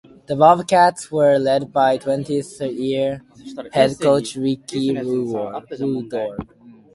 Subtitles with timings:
[0.25, 3.21] The Bobcats were led by twentieth year
[3.71, 6.47] head coach Ricci Woodard.